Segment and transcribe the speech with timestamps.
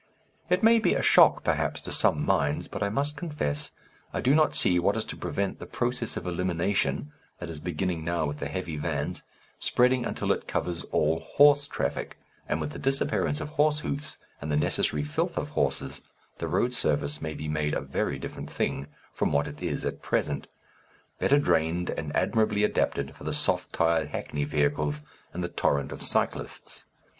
[0.49, 3.71] It may be a shock, perhaps, to some minds, but I must confess
[4.11, 8.03] I do not see what is to prevent the process of elimination that is beginning
[8.03, 9.21] now with the heavy vans
[9.59, 12.17] spreading until it covers all horse traffic,
[12.49, 16.01] and with the disappearance of horse hoofs and the necessary filth of horses,
[16.39, 20.01] the road surface may be made a very different thing from what it is at
[20.01, 20.47] present,
[21.19, 26.01] better drained and admirably adapted for the soft tired hackney vehicles and the torrent of
[26.01, 26.85] cyclists.